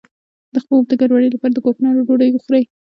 د 0.53 0.55
خوب 0.65 0.83
د 0.89 0.93
ګډوډۍ 1.01 1.29
لپاره 1.31 1.53
د 1.53 1.57
کوکنارو 1.65 2.05
ډوډۍ 2.07 2.29
وخورئ 2.31 2.63